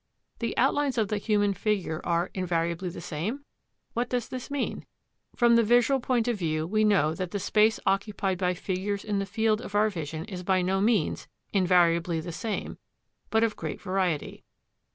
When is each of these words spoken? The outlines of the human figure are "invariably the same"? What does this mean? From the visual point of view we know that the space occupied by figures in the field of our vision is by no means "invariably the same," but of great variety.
The 0.39 0.57
outlines 0.57 0.97
of 0.97 1.09
the 1.09 1.19
human 1.19 1.53
figure 1.53 2.01
are 2.03 2.31
"invariably 2.33 2.89
the 2.89 3.01
same"? 3.01 3.45
What 3.93 4.09
does 4.09 4.29
this 4.29 4.49
mean? 4.49 4.87
From 5.35 5.55
the 5.55 5.63
visual 5.63 5.99
point 5.99 6.27
of 6.27 6.39
view 6.39 6.65
we 6.65 6.83
know 6.83 7.13
that 7.13 7.29
the 7.29 7.39
space 7.39 7.79
occupied 7.85 8.39
by 8.39 8.55
figures 8.55 9.03
in 9.05 9.19
the 9.19 9.27
field 9.27 9.61
of 9.61 9.75
our 9.75 9.91
vision 9.91 10.25
is 10.25 10.41
by 10.41 10.63
no 10.63 10.81
means 10.81 11.27
"invariably 11.53 12.19
the 12.19 12.31
same," 12.31 12.79
but 13.29 13.43
of 13.43 13.55
great 13.55 13.79
variety. 13.79 14.43